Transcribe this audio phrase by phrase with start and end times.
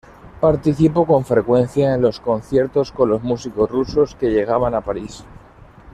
[0.39, 5.23] Participó con frecuencia en los conciertos con los músicos rusos que llegaban a París.